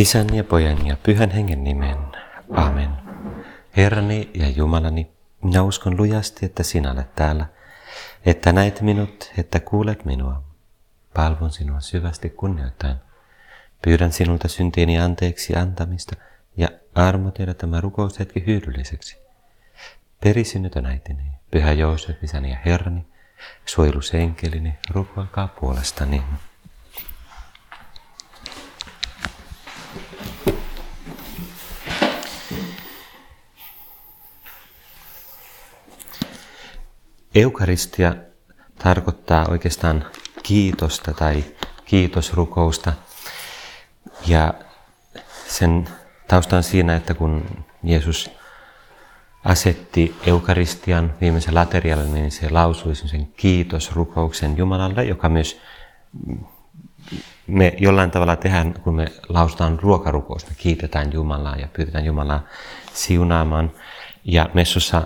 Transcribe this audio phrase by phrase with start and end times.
[0.00, 1.98] Isän ja pojan ja pyhän hengen nimen.
[2.50, 2.90] Amen.
[3.76, 5.10] Herrani ja Jumalani,
[5.42, 7.46] minä uskon lujasti, että sinä olet täällä,
[8.26, 10.42] että näet minut, että kuulet minua.
[11.14, 12.96] Palvon sinua syvästi kunnioittain.
[13.82, 16.16] Pyydän sinulta syntiini anteeksi antamista
[16.56, 19.18] ja armo tehdä tämä rukoushetki hyödylliseksi.
[20.24, 23.06] Perisynnytön äitini, pyhä Joosef, isäni ja herrani,
[23.66, 26.22] suojelusenkelini, rukoilkaa puolestani.
[37.40, 38.14] Eukaristia
[38.82, 40.06] tarkoittaa oikeastaan
[40.42, 41.44] kiitosta tai
[41.84, 42.92] kiitosrukousta.
[44.26, 44.54] Ja
[45.46, 45.88] sen
[46.28, 48.30] tausta on siinä, että kun Jeesus
[49.44, 55.60] asetti Eukaristian viimeisen laterialle, niin se lausui sen kiitosrukouksen Jumalalle, joka myös
[57.46, 62.44] me jollain tavalla tehdään, kun me lausutaan ruokarukous, me kiitetään Jumalaa ja pyydetään Jumalaa
[62.94, 63.72] siunaamaan.
[64.24, 65.02] Ja messussa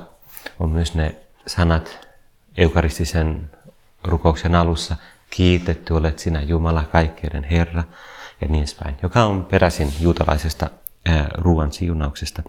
[0.60, 2.03] on myös ne sanat
[2.56, 3.50] eukaristisen
[4.04, 4.96] rukouksen alussa,
[5.30, 7.84] kiitetty olet sinä Jumala, kaikkeuden Herra
[8.40, 10.70] ja niin edespäin, joka on peräisin juutalaisesta
[11.34, 12.42] ruoan siunauksesta.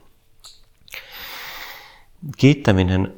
[2.37, 3.13] Kiittäminen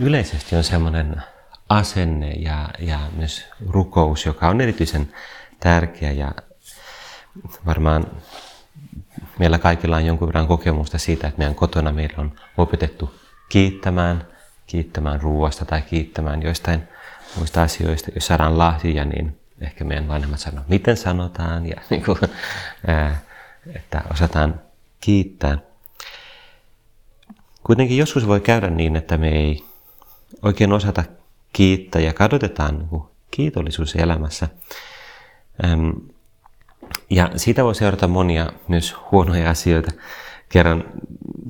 [0.00, 1.22] yleisesti on semmoinen
[1.68, 5.12] asenne ja, ja myös rukous, joka on erityisen
[5.60, 6.32] tärkeä ja
[7.66, 8.06] varmaan
[9.38, 13.14] meillä kaikilla on jonkun verran kokemusta siitä, että meidän kotona meillä on opetettu
[13.48, 14.26] kiittämään,
[14.70, 16.82] kiittämään ruoasta tai kiittämään joistain
[17.36, 18.10] muista asioista.
[18.14, 22.18] Jos saadaan lahjoja, niin ehkä meidän vanhemmat sanoo, miten sanotaan, ja niin kuin,
[23.76, 24.60] että osataan
[25.00, 25.58] kiittää.
[27.62, 29.64] Kuitenkin joskus voi käydä niin, että me ei
[30.42, 31.04] oikein osata
[31.52, 34.48] kiittää ja kadotetaan niin kuin kiitollisuus elämässä.
[37.10, 39.90] Ja siitä voi seurata monia myös huonoja asioita.
[40.48, 40.84] Kerran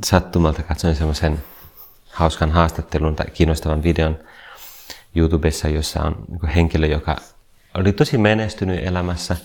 [0.04, 1.38] sattumalta katsoin semmoisen
[2.20, 4.18] hauskan haastattelun tai kiinnostavan videon
[5.14, 7.16] YouTubessa, jossa on niin henkilö, joka
[7.74, 9.36] oli tosi menestynyt elämässä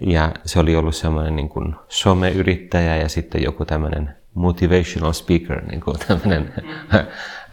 [0.00, 5.80] ja se oli ollut semmoinen niin kuin someyrittäjä ja sitten joku tämmöinen motivational speaker, niin
[5.80, 6.54] kuin tämmöinen,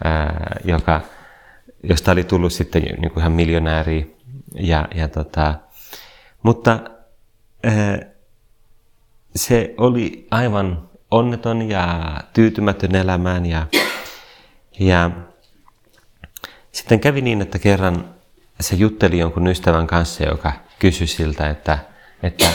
[0.04, 1.00] ää, joka,
[1.82, 4.16] josta oli tullut sitten niin kuin ihan miljonääri.
[4.54, 5.54] Ja, ja tota,
[6.42, 6.80] mutta
[7.64, 7.98] ää,
[9.34, 13.66] se oli aivan onneton ja tyytymätön elämään ja,
[14.78, 15.10] ja
[16.72, 18.14] sitten kävi niin, että kerran
[18.60, 21.78] se jutteli jonkun ystävän kanssa, joka kysyi siltä, että,
[22.22, 22.48] että,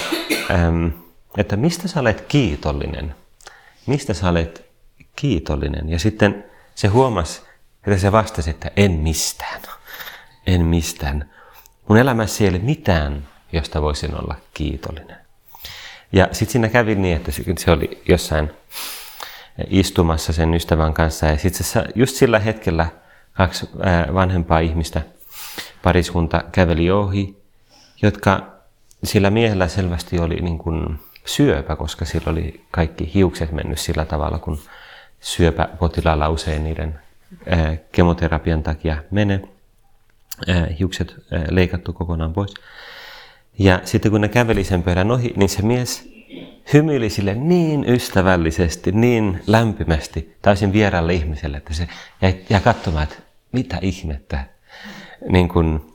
[0.52, 0.92] äm,
[1.38, 3.16] että mistä sä olet kiitollinen?
[3.86, 4.66] Mistä sä olet
[5.16, 5.90] kiitollinen?
[5.90, 6.46] Ja sitten
[6.76, 7.42] se huomasi,
[7.88, 9.62] että se vastasi, että en mistään.
[10.48, 11.30] En mistään.
[11.88, 15.18] Mun elämässä ei ole mitään, josta voisin olla kiitollinen.
[16.12, 18.52] Ja sitten siinä kävi niin, että se oli jossain
[19.70, 21.26] istumassa sen ystävän kanssa.
[21.26, 22.88] Ja sitten just sillä hetkellä
[23.34, 23.70] kaksi
[24.14, 25.02] vanhempaa ihmistä,
[25.84, 27.42] pariskunta käveli ohi,
[28.02, 28.52] jotka
[29.04, 34.40] sillä miehellä selvästi oli niin kuin syöpä, koska sillä oli kaikki hiukset mennyt sillä tavalla,
[34.40, 34.60] kun
[35.20, 37.00] syöpäpotilaalla usein niiden
[37.92, 39.42] kemoterapian takia menee.
[40.80, 41.16] Hiukset
[41.50, 42.54] leikattu kokonaan pois.
[43.60, 46.11] Ja sitten kun ne käveli sen pöydän ohi, niin se mies
[46.74, 51.88] hymyili sille niin ystävällisesti, niin lämpimästi, täysin vieraalle ihmiselle, että se
[52.22, 53.16] jäi, jäi katsomaan, että
[53.52, 54.44] mitä ihmettä.
[55.30, 55.94] Niin kun,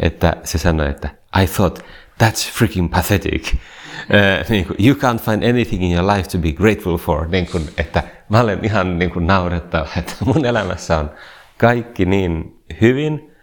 [0.00, 1.08] että se sanoi, että
[1.42, 1.78] I thought,
[2.22, 3.54] that's freaking pathetic.
[3.54, 7.28] Uh, niin kun, you can't find anything in your life to be grateful for.
[7.28, 11.10] Niin kun, että mä olen ihan niin kun naurettava, että mun elämässä on
[11.58, 13.34] kaikki niin hyvin,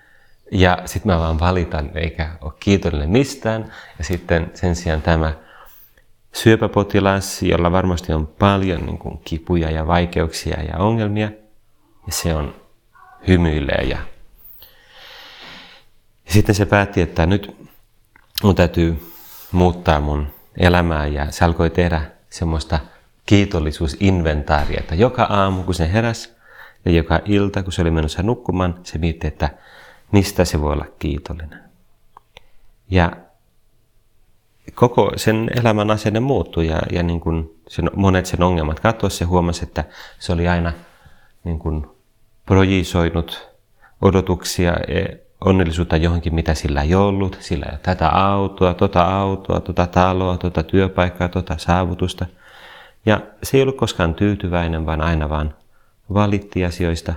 [0.52, 3.72] ja sitten mä vaan valitan, eikä ole kiitollinen mistään.
[3.98, 5.34] Ja sitten sen sijaan tämä
[6.36, 11.32] syöpäpotilas, jolla varmasti on paljon niin kuin, kipuja ja vaikeuksia ja ongelmia,
[12.08, 12.56] ja se on
[13.28, 13.82] hymyilee.
[13.82, 13.98] Ja...
[16.26, 17.56] ja sitten se päätti, että nyt
[18.44, 19.12] mun täytyy
[19.52, 20.28] muuttaa mun
[20.58, 22.80] elämää, ja se alkoi tehdä semmoista
[23.26, 26.30] kiitollisuusinventaaria, että joka aamu kun se heräsi
[26.86, 29.50] ja joka ilta kun se oli menossa nukkumaan, se mietti, että
[30.12, 31.60] mistä se voi olla kiitollinen.
[32.90, 33.12] Ja
[34.74, 39.18] koko sen elämän asenne muuttui ja, ja niin kuin sen, monet sen ongelmat katosi.
[39.18, 39.84] Se huomasi, että
[40.20, 40.74] se oli aina
[41.44, 41.88] niin kuin
[42.46, 43.50] projisoinut
[44.02, 47.38] odotuksia ja onnellisuutta johonkin, mitä sillä ei ollut.
[47.40, 52.26] Sillä ei ole tätä autoa, tota autoa, tota taloa, tota työpaikkaa, tota saavutusta.
[53.06, 55.54] Ja se ei ollut koskaan tyytyväinen, vaan aina vaan
[56.14, 57.14] valitti asioista,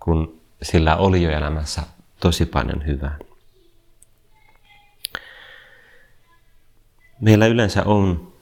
[0.00, 1.82] kun sillä oli jo elämässä
[2.20, 3.16] tosi paljon hyvää.
[7.22, 8.32] Meillä yleensä on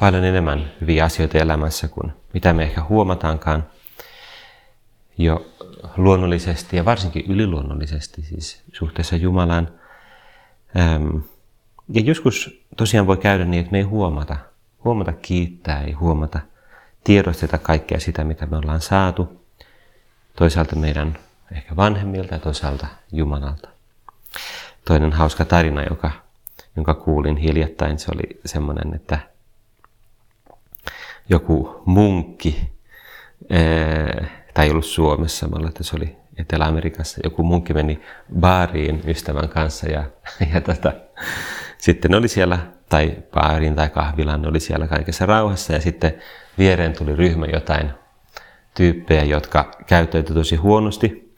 [0.00, 3.66] paljon enemmän hyviä asioita elämässä kuin mitä me ehkä huomataankaan
[5.18, 5.46] jo
[5.96, 9.68] luonnollisesti ja varsinkin yliluonnollisesti siis suhteessa Jumalaan.
[11.88, 14.36] Ja joskus tosiaan voi käydä niin, että me ei huomata,
[14.84, 16.40] huomata kiittää, ei huomata,
[17.04, 19.46] tiedosteta kaikkea sitä, mitä me ollaan saatu.
[20.36, 21.18] Toisaalta meidän
[21.52, 23.68] ehkä vanhemmilta ja toisaalta Jumalalta.
[24.84, 26.10] Toinen hauska tarina, joka,
[26.76, 29.18] jonka kuulin hiljattain, se oli semmoinen, että
[31.28, 32.72] joku munkki,
[34.54, 38.00] tai ei ollut Suomessa, mä että se oli Etelä-Amerikassa, joku munkki meni
[38.40, 40.04] baariin ystävän kanssa ja,
[40.54, 40.92] ja tota,
[41.78, 46.14] sitten oli siellä, tai baariin tai kahvilaan, oli siellä kaikessa rauhassa ja sitten
[46.58, 47.90] viereen tuli ryhmä jotain
[48.74, 51.34] tyyppejä, jotka käyttäytyi tosi huonosti,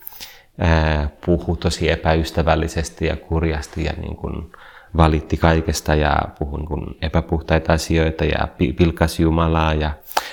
[1.26, 4.52] puhu tosi epäystävällisesti ja kurjasti ja niin kuin
[4.96, 9.90] valitti kaikesta ja puhui niin epäpuhtaita asioita ja pilkasi Jumalaa ja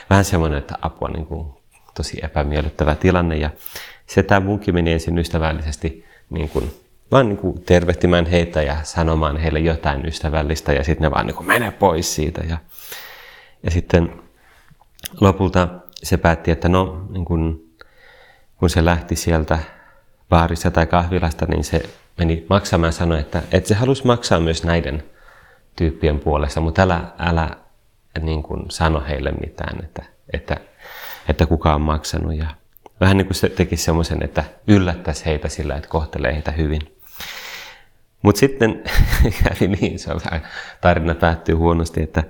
[0.10, 1.48] vähän semmoinen, että apua niin kuin
[1.94, 3.50] tosi epämiellyttävä tilanne ja
[4.06, 6.72] se tämä munkin meni ensin ystävällisesti niin kuin
[7.12, 11.36] vaan niin kuin tervehtimään heitä ja sanomaan heille jotain ystävällistä ja sitten ne vaan niin
[11.36, 12.42] kuin mene pois siitä.
[12.50, 12.58] Ja,
[13.64, 14.22] ja sitten
[15.22, 15.68] lopulta
[16.04, 17.76] se päätti, että no niin kuin,
[18.60, 19.60] kun se lähti sieltä
[20.30, 24.64] baarissa tai kahvilasta, niin se meni maksamaan ja sanoi, että, että se halusi maksaa myös
[24.64, 25.04] näiden
[25.76, 27.50] tyyppien puolesta, mutta älä, älä
[28.22, 30.04] niin kuin sano heille mitään, että,
[30.34, 30.58] että,
[31.30, 32.36] että kuka on maksanut.
[32.36, 32.48] Ja
[33.00, 36.82] vähän niin kuin se teki semmoisen, että yllättäisi heitä sillä, että kohtelee heitä hyvin.
[38.22, 38.84] Mutta sitten
[39.44, 40.48] kävi niin, se on vähän,
[40.82, 42.24] tarina päättyy huonosti, että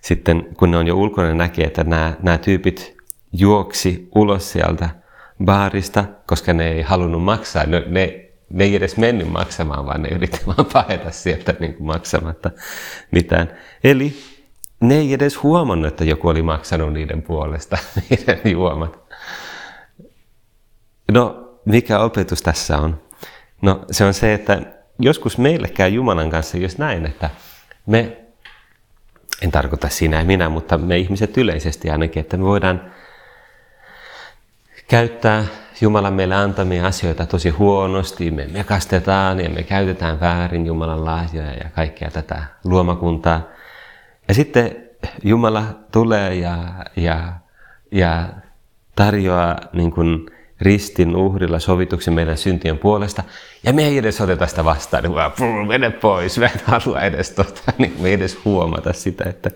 [0.00, 2.96] sitten kun ne on jo ulkona näkee, että nämä, nämä tyypit
[3.32, 4.90] juoksi ulos sieltä
[5.44, 7.66] baarista, koska ne ei halunnut maksaa.
[7.66, 11.86] Ne, ne, ne ei edes mennyt maksamaan, vaan ne yritti vaan paeta sieltä niin kuin
[11.86, 12.50] maksamatta
[13.10, 13.50] mitään.
[13.84, 14.14] Eli
[14.80, 17.78] ne ei edes huomannut, että joku oli maksanut niiden puolesta
[18.10, 18.98] niiden juomat.
[21.12, 23.00] No, mikä opetus tässä on?
[23.62, 24.62] No, se on se, että
[24.98, 27.30] joskus meille käy Jumalan kanssa just näin, että
[27.86, 28.16] me,
[29.42, 32.92] en tarkoita sinä ja minä, mutta me ihmiset yleisesti ainakin, että me voidaan
[34.90, 35.44] käyttää
[35.80, 41.70] Jumalan meille antamia asioita tosi huonosti, me mekastetaan ja me käytetään väärin Jumalan lahjoja ja
[41.74, 43.42] kaikkea tätä luomakuntaa.
[44.28, 44.76] Ja sitten
[45.24, 46.58] Jumala tulee ja,
[46.96, 47.32] ja,
[47.92, 48.28] ja
[48.96, 50.26] tarjoaa niin kuin
[50.60, 53.22] ristin uhrilla sovituksen meidän syntien puolesta.
[53.62, 55.32] Ja me ei edes oteta sitä vastaan, niin vaan
[55.66, 59.50] mene pois, mä en halua edes tota, niin me ei edes huomata sitä, että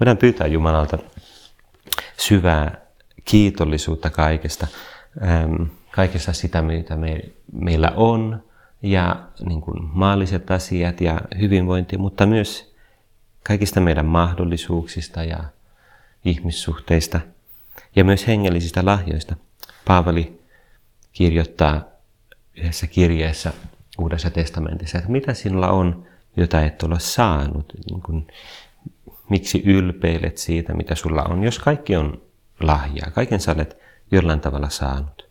[0.00, 0.98] voidaan pyytää Jumalalta
[2.28, 2.80] syvää
[3.24, 4.66] kiitollisuutta kaikesta,
[5.22, 7.20] ähm, kaikesta sitä, mitä me,
[7.52, 8.42] meillä on,
[8.82, 12.74] ja niin kuin maalliset asiat ja hyvinvointi, mutta myös
[13.42, 15.44] kaikista meidän mahdollisuuksista ja
[16.24, 17.20] ihmissuhteista
[17.96, 19.36] ja myös hengellisistä lahjoista.
[19.84, 20.40] Paavali
[21.12, 21.84] kirjoittaa
[22.56, 23.52] yhdessä kirjeessä
[23.98, 27.72] Uudessa testamentissa, että mitä sinulla on, jota et ole saanut.
[27.90, 28.26] Niin kuin,
[29.28, 32.22] miksi ylpeilet siitä, mitä sulla on, jos kaikki on
[32.60, 33.10] lahjaa.
[33.10, 33.76] Kaiken sä olet
[34.10, 35.28] jollain tavalla saanut.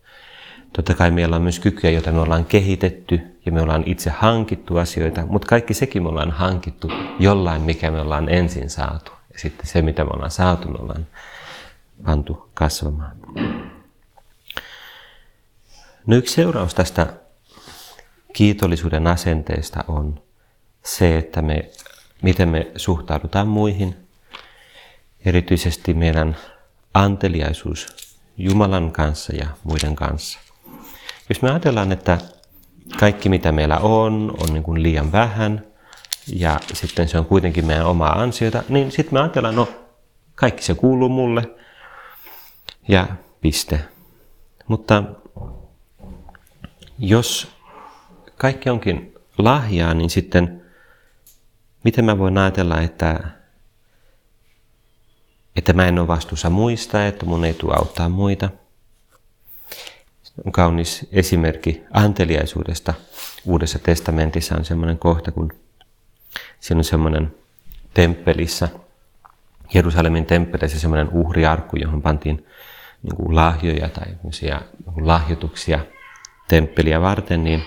[0.73, 4.77] Totta kai meillä on myös kykyjä, joita me ollaan kehitetty ja me ollaan itse hankittu
[4.77, 9.11] asioita, mutta kaikki sekin me ollaan hankittu jollain, mikä me ollaan ensin saatu.
[9.33, 11.07] Ja sitten se, mitä me ollaan saatu, me ollaan
[12.05, 13.17] pantu kasvamaan.
[16.05, 17.07] No yksi seuraus tästä
[18.33, 20.21] kiitollisuuden asenteesta on
[20.83, 21.69] se, että me,
[22.21, 23.95] miten me suhtaudutaan muihin,
[25.25, 26.37] erityisesti meidän
[26.93, 27.87] anteliaisuus
[28.37, 30.39] Jumalan kanssa ja muiden kanssa.
[31.29, 32.17] Jos me ajatellaan, että
[32.99, 35.67] kaikki mitä meillä on, on niin kuin liian vähän,
[36.27, 39.67] ja sitten se on kuitenkin meidän omaa ansiota, niin sitten me ajatellaan, no
[40.35, 41.43] kaikki se kuuluu mulle
[42.87, 43.07] ja
[43.41, 43.79] piste.
[44.67, 45.03] Mutta
[46.99, 47.47] jos
[48.37, 50.66] kaikki onkin lahjaa, niin sitten
[51.87, 53.19] miten mä voin ajatella, että,
[55.55, 58.49] että mä en ole vastuussa muista, että mun ei tule auttaa muita.
[60.45, 62.93] On kaunis esimerkki anteliaisuudesta.
[63.45, 65.53] Uudessa testamentissa on semmoinen kohta, kun
[66.59, 67.35] Siinä on semmoinen
[67.93, 68.69] temppelissä,
[69.73, 72.45] Jerusalemin temppelissä semmoinen uhriarkku, johon pantiin
[73.03, 75.79] niin kuin lahjoja tai niin lahjoituksia
[76.47, 77.63] temppeliä varten, niin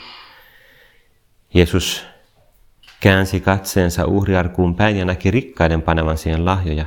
[1.55, 2.10] Jeesus
[3.01, 6.87] käänsi katseensa uhriarkuun päin ja näki rikkaiden panevan siihen lahjoja.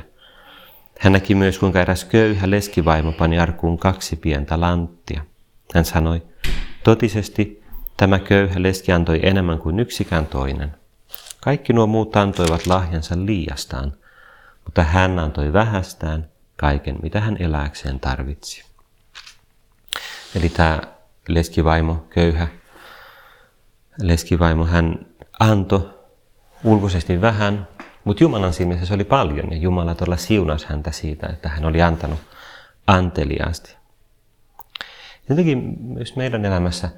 [0.98, 5.24] Hän näki myös, kuinka eräs köyhä leskivaimo pani arkuun kaksi pientä lanttia.
[5.74, 6.22] Hän sanoi,
[6.84, 7.62] totisesti
[7.96, 10.76] tämä köyhä leski antoi enemmän kuin yksikään toinen–
[11.44, 13.92] Kaikki nuo muut antoivat lahjansa liiastaan,
[14.64, 18.64] mutta hän antoi vähästään kaiken, mitä hän elääkseen tarvitsi.
[20.34, 20.80] Eli tämä
[21.28, 22.48] leskivaimo, köyhä
[23.98, 25.06] leskivaimo, hän
[25.40, 25.90] antoi
[26.64, 27.68] ulkoisesti vähän,
[28.04, 31.82] mutta Jumalan silmissä se oli paljon ja Jumala todella siunasi häntä siitä, että hän oli
[31.82, 32.20] antanut
[32.86, 33.76] anteliaasti.
[35.28, 36.88] Jotenkin myös meidän elämässä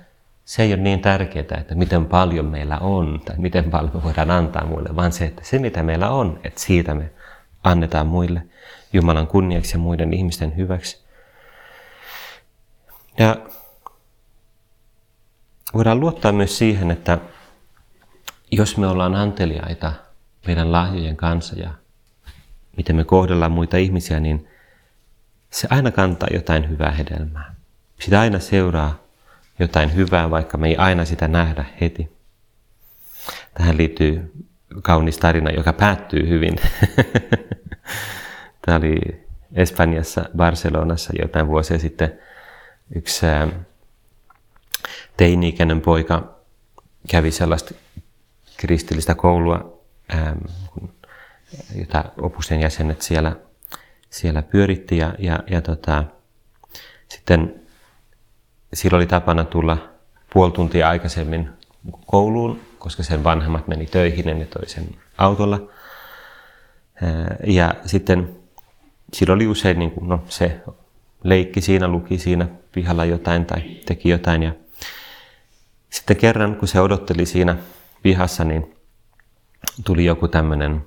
[0.44, 4.30] se ei ole niin tärkeää, että miten paljon meillä on tai miten paljon me voidaan
[4.30, 7.11] antaa muille, vaan se, että se mitä meillä on, että siitä me
[7.64, 8.42] annetaan muille
[8.92, 11.04] Jumalan kunniaksi ja muiden ihmisten hyväksi.
[13.18, 13.37] Ja
[15.75, 17.18] voidaan luottaa myös siihen, että
[18.56, 19.92] jos me ollaan anteliaita
[20.46, 21.70] meidän lahjojen kanssa ja
[22.76, 24.48] miten me kohdellaan muita ihmisiä, niin
[25.50, 27.54] se aina kantaa jotain hyvää hedelmää.
[28.00, 28.98] Sitä aina seuraa
[29.58, 32.16] jotain hyvää, vaikka me ei aina sitä nähdä heti.
[33.54, 34.32] Tähän liittyy
[34.82, 36.56] kaunis tarina, joka päättyy hyvin.
[38.62, 42.18] Tämä oli Espanjassa, Barcelonassa jotain vuosia sitten
[42.94, 43.26] yksi
[45.16, 46.36] teini-ikäinen poika
[47.10, 47.75] kävi sellaista
[48.56, 49.80] kristillistä koulua,
[51.75, 53.36] jota opusten jäsenet siellä,
[54.10, 56.04] siellä pyöritti ja, ja, ja tota,
[57.08, 57.60] sitten
[58.75, 59.88] silloin oli tapana tulla
[60.32, 61.50] puoli tuntia aikaisemmin
[62.06, 65.60] kouluun, koska sen vanhemmat meni töihin ja toi sen autolla.
[67.46, 68.36] Ja sitten
[69.12, 70.60] silloin oli usein niin kuin, no, se
[71.22, 74.42] leikki siinä, luki siinä pihalla jotain tai teki jotain.
[74.42, 74.52] Ja
[75.90, 77.56] sitten kerran, kun se odotteli siinä
[78.02, 78.76] pihassa, niin
[79.84, 80.86] tuli joku tämmöinen,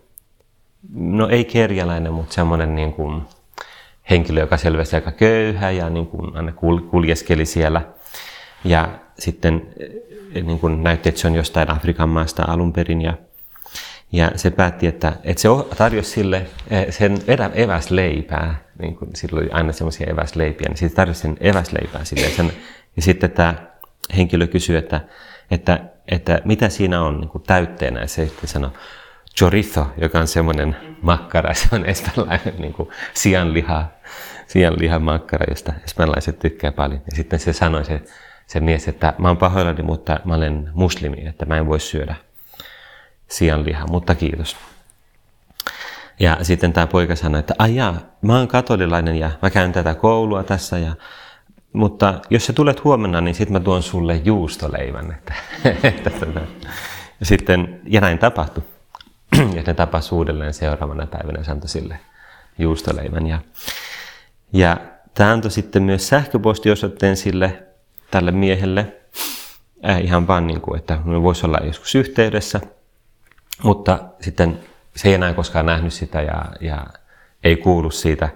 [0.93, 3.21] no ei kerjäläinen, mutta semmoinen niin kuin
[4.09, 6.51] henkilö, joka selvästi aika köyhä ja niin kuin aina
[6.89, 7.81] kuljeskeli siellä.
[8.63, 8.89] Ja
[9.19, 13.01] sitten eh, niin kuin näytti, että se on jostain Afrikan maasta alun perin.
[13.01, 13.13] Ja,
[14.11, 17.17] ja se päätti, että, että se tarjosi sille eh, sen
[17.53, 22.29] eväsleipää, niin kuin silloin oli aina semmoisia eväsleipiä, niin sitten tarjosi sen eväsleipää sille.
[22.29, 22.51] Sen,
[22.95, 23.53] ja sitten tämä
[24.17, 25.01] henkilö kysyi, että,
[25.51, 28.07] että, että mitä siinä on niin kuin täytteenä.
[28.07, 28.71] Se sitten sanoi,
[29.37, 36.71] chorizo, joka on semmoinen makkara, se on espanjalainen niin kuin sianliha, makkara, josta espanjalaiset tykkää
[36.71, 37.01] paljon.
[37.11, 38.01] Ja sitten se sanoi se,
[38.47, 42.15] se mies, että mä oon pahoillani, mutta mä olen muslimi, että mä en voi syödä
[43.27, 44.57] sianlihaa, mutta kiitos.
[46.19, 50.43] Ja sitten tämä poika sanoi, että ajaa, mä oon katolilainen ja mä käyn tätä koulua
[50.43, 50.95] tässä, ja,
[51.73, 55.11] mutta jos sä tulet huomenna, niin sitten mä tuon sulle juustoleivän.
[55.11, 55.33] Että,
[55.83, 56.39] että, tota.
[57.19, 58.63] ja, sitten, ja näin tapahtui.
[59.55, 61.99] ja ne tapasi uudelleen seuraavana päivänä ja antoi sille
[62.57, 63.27] juustoleivän.
[63.27, 63.39] Ja,
[64.53, 64.77] ja
[65.13, 67.63] tämä antoi sitten myös sähköpostiosoitteen sille
[68.11, 68.97] tälle miehelle,
[69.89, 72.61] äh, ihan vaan niin kuin, että me voisi olla joskus yhteydessä,
[73.63, 74.59] mutta sitten
[74.95, 76.87] se ei enää koskaan nähnyt sitä ja, ja
[77.43, 78.29] ei kuulu siitä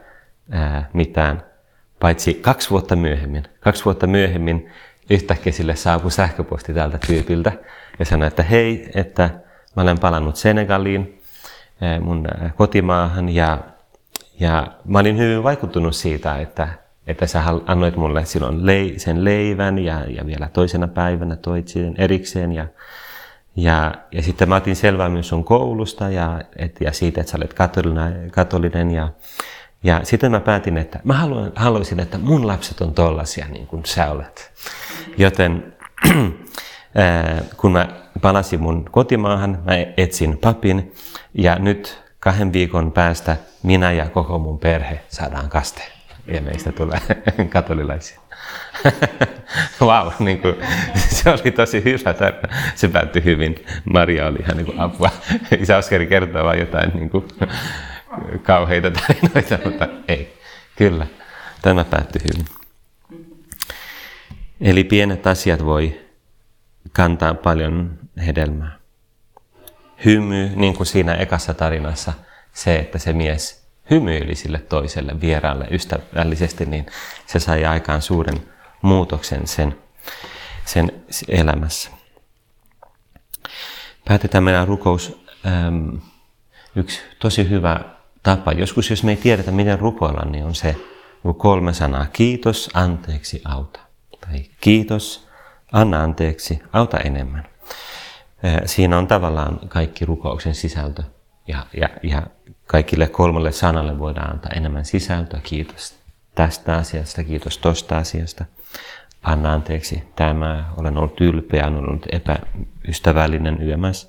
[0.54, 1.44] äh, mitään,
[2.04, 3.44] paitsi kaksi vuotta myöhemmin.
[3.60, 4.70] Kaksi vuotta myöhemmin
[5.10, 7.52] yhtäkkiä sille saapui sähköposti tältä tyypiltä
[8.00, 9.30] ja sanoi, että hei, että
[9.76, 11.22] Mä olen palannut Senegaliin,
[11.82, 13.58] eh, mun eh, kotimaahan, ja,
[14.40, 16.68] ja mä olin hyvin vaikuttunut siitä, että,
[17.08, 21.96] että sä annoit mulle silloin lei, sen leivän ja, ja vielä toisena päivänä toit sen
[21.98, 22.52] erikseen.
[22.52, 22.68] Ja,
[23.56, 27.38] ja, ja sitten mä otin selvää myös sun koulusta ja, et, ja siitä, että sä
[27.38, 29.10] olet katolinen, katolinen ja,
[29.84, 33.86] ja sitten mä päätin, että mä haluan, haluaisin, että mun lapset on tollasia niin kuin
[33.86, 34.52] sä olet.
[35.18, 35.74] Joten
[37.58, 37.88] kun mä
[38.22, 40.94] palasin mun kotimaahan, mä etsin papin
[41.34, 45.82] ja nyt kahden viikon päästä minä ja koko mun perhe saadaan kaste.
[46.28, 47.00] Ja meistä tulee
[47.50, 48.20] katolilaisia.
[49.82, 50.56] wow, niin kuin,
[51.16, 52.48] se oli tosi hyvä tarina.
[52.76, 53.66] Se päättyi hyvin.
[53.94, 55.10] Maria oli ihan niin kuin apua.
[55.60, 57.28] Isä Oskari kertoo vain jotain niin kuin,
[58.44, 60.38] kauheita tarinoita, mutta ei.
[60.76, 61.08] Kyllä,
[61.62, 62.46] tämä päättyi hyvin.
[64.62, 66.02] Eli pienet asiat voi
[66.92, 68.80] kantaa paljon hedelmää.
[70.06, 72.14] Hymy, niin kuin siinä ekassa tarinassa,
[72.54, 76.86] se, että se mies hymyili sille toiselle vieraalle ystävällisesti, niin
[77.26, 78.48] se sai aikaan suuren
[78.82, 79.78] muutoksen sen,
[80.66, 80.92] sen
[81.28, 81.92] elämässä.
[84.06, 85.24] Päätetään meidän rukous.
[86.76, 87.80] Yksi tosi hyvä
[88.24, 88.52] tapa.
[88.52, 90.76] Joskus, jos me ei tiedetä, miten rukoilla, niin on se
[91.38, 92.06] kolme sanaa.
[92.14, 93.80] Kiitos, anteeksi, auta.
[94.22, 95.28] Tai kiitos,
[95.72, 97.48] anna anteeksi, auta enemmän.
[98.66, 101.04] Siinä on tavallaan kaikki rukouksen sisältö
[101.48, 102.24] ja, ja, ja
[102.68, 105.40] kaikille kolmelle sanalle voidaan antaa enemmän sisältöä.
[105.44, 105.96] Kiitos
[106.36, 108.46] tästä asiasta, kiitos tosta asiasta.
[109.24, 114.08] Anna anteeksi tämä, olen ollut ylpeä, olen ollut epäystävällinen yömässä.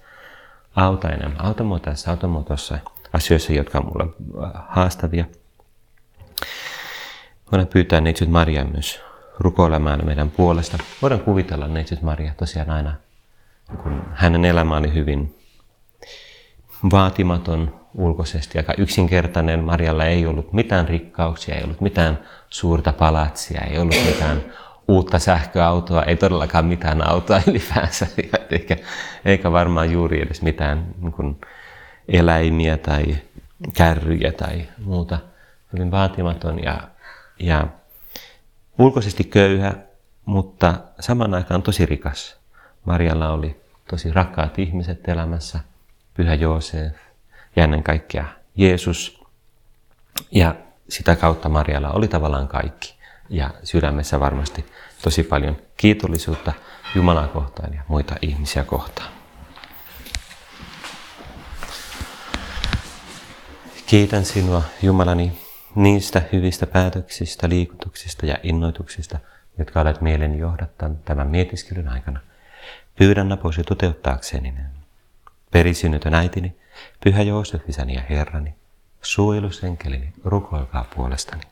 [0.77, 1.45] auta enemmän.
[1.45, 2.79] Auta mua tässä, auta mua tuossa
[3.15, 4.07] asioissa, jotka on mulle
[4.69, 5.25] haastavia.
[7.53, 9.01] Voidaan pyytää neitsyt Maria myös
[9.39, 10.79] rukoilemaan meidän puolesta.
[11.03, 12.95] Voidaan kuvitella neitsyt Maria tosiaan aina,
[13.83, 15.35] kun hänen elämä oli hyvin
[16.93, 19.65] vaatimaton ulkoisesti, aika yksinkertainen.
[19.65, 22.19] Marjalla ei ollut mitään rikkauksia, ei ollut mitään
[22.49, 24.45] suurta palatsia, ei ollut mitään
[24.89, 28.07] uutta sähköautoa, ei todellakaan mitään autoa ylipäänsä,
[28.51, 28.77] eikä,
[29.25, 31.41] eikä varmaan juuri edes mitään niin kuin
[32.09, 33.17] eläimiä tai
[33.77, 35.19] kärryjä tai muuta.
[35.73, 36.89] Hyvin vaatimaton ja,
[37.39, 37.67] ja
[38.79, 39.73] ulkoisesti köyhä,
[40.25, 42.37] mutta saman aikaan tosi rikas.
[42.85, 45.61] Marjalla oli tosi rakkaat ihmiset elämässä,
[46.15, 46.97] Pyhä Joosef
[47.57, 48.25] ja ennen kaikkea
[48.57, 49.25] Jeesus.
[50.31, 50.55] Ja
[50.89, 52.95] sitä kautta Marjalla oli tavallaan kaikki.
[53.29, 54.67] Ja sydämessä varmasti
[55.03, 56.53] tosi paljon kiitollisuutta
[56.95, 59.24] Jumalaa kohtaan ja muita ihmisiä kohtaan.
[63.87, 65.33] Kiitän sinua, Jumalani,
[65.75, 69.19] niistä hyvistä päätöksistä, liikutuksista ja innoituksista,
[69.59, 72.21] jotka olet mielen johdattanut tämän mietiskelyn aikana.
[72.99, 74.65] Pyydän apuisi toteuttaakseni ne.
[75.51, 76.57] Perisynnytön äitini,
[77.05, 78.55] Pyhä Joosef, isäni ja Herrani,
[79.03, 81.43] suojelusenkelini, rukoilkaa puolestani.